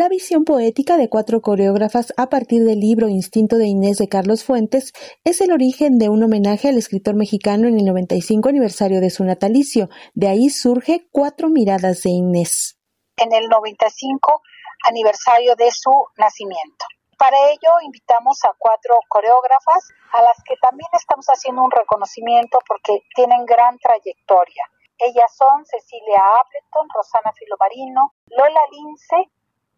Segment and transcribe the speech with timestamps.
[0.00, 4.44] La visión poética de cuatro coreógrafas a partir del libro Instinto de Inés de Carlos
[4.44, 9.10] Fuentes es el origen de un homenaje al escritor mexicano en el 95 aniversario de
[9.10, 9.90] su natalicio.
[10.14, 12.80] De ahí surge Cuatro miradas de Inés.
[13.18, 14.40] En el 95
[14.88, 16.86] aniversario de su nacimiento.
[17.18, 19.84] Para ello invitamos a cuatro coreógrafas
[20.16, 24.64] a las que también estamos haciendo un reconocimiento porque tienen gran trayectoria.
[24.96, 29.28] Ellas son Cecilia Appleton, Rosana Filomarino, Lola Lince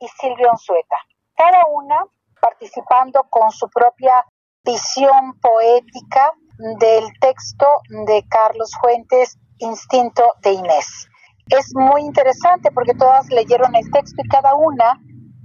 [0.03, 0.97] y Silvia Onzueta,
[1.37, 2.05] cada una
[2.41, 4.27] participando con su propia
[4.65, 6.33] visión poética
[6.81, 7.67] del texto
[8.07, 11.07] de Carlos Fuentes, Instinto de Inés.
[11.51, 14.99] Es muy interesante porque todas leyeron el texto y cada una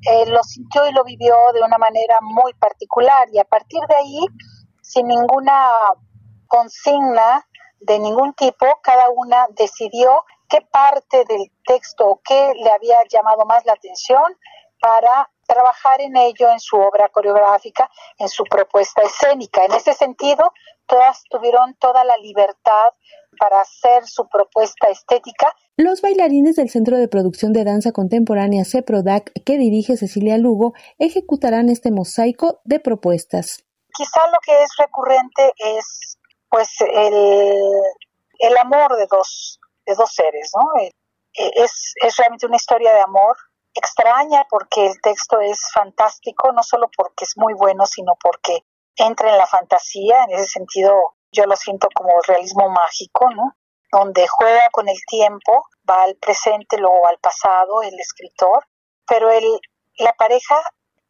[0.09, 3.95] eh, lo sintió y lo vivió de una manera muy particular y a partir de
[3.95, 4.25] ahí,
[4.81, 5.69] sin ninguna
[6.47, 7.45] consigna
[7.79, 13.45] de ningún tipo, cada una decidió qué parte del texto o qué le había llamado
[13.45, 14.23] más la atención
[14.79, 19.65] para trabajar en ello en su obra coreográfica, en su propuesta escénica.
[19.65, 20.51] En ese sentido,
[20.85, 22.91] todas tuvieron toda la libertad
[23.39, 25.53] para hacer su propuesta estética.
[25.77, 31.69] Los bailarines del Centro de Producción de Danza Contemporánea CEPRODAC, que dirige Cecilia Lugo, ejecutarán
[31.69, 33.63] este mosaico de propuestas.
[33.95, 36.16] Quizá lo que es recurrente es
[36.57, 37.83] pues el,
[38.39, 40.81] el amor de dos, de dos seres, ¿no?
[40.81, 40.91] Eh,
[41.37, 43.37] eh, es, es realmente una historia de amor
[43.75, 48.57] extraña porque el texto es fantástico, no solo porque es muy bueno, sino porque
[48.95, 50.95] entra en la fantasía, en ese sentido
[51.31, 53.55] yo lo siento como realismo mágico, ¿no?
[53.91, 58.65] Donde juega con el tiempo, va al presente, luego al pasado, el escritor,
[59.07, 59.45] pero el,
[59.99, 60.59] la pareja,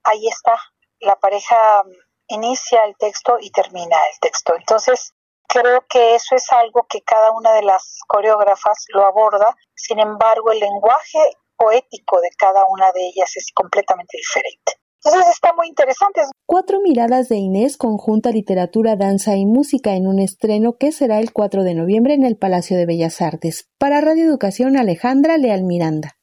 [0.03, 0.59] ahí está,
[0.99, 1.83] la pareja
[2.27, 4.53] inicia el texto y termina el texto.
[4.57, 5.13] Entonces,
[5.47, 10.51] Creo que eso es algo que cada una de las coreógrafas lo aborda, sin embargo
[10.51, 11.19] el lenguaje
[11.55, 14.73] poético de cada una de ellas es completamente diferente.
[15.03, 16.21] Entonces está muy interesante.
[16.45, 21.31] Cuatro miradas de Inés conjunta literatura, danza y música en un estreno que será el
[21.31, 23.69] 4 de noviembre en el Palacio de Bellas Artes.
[23.77, 26.13] Para Radio Educación Alejandra Leal Miranda.